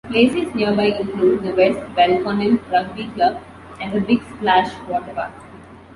Places 0.09 0.51
nearby 0.55 0.85
include 0.85 1.43
the 1.43 1.53
West 1.53 1.77
Belconnen 1.95 2.57
Rugby 2.71 3.05
Club 3.09 3.39
and 3.79 3.93
the 3.93 3.99
"Big 4.01 4.23
Splash" 4.23 4.73
Waterpark. 4.87 5.31